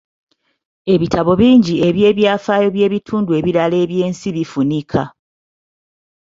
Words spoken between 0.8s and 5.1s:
Ebitabo bingi eby'ebyafaayo by'ebitundu ebirala eby'ensi bifunika.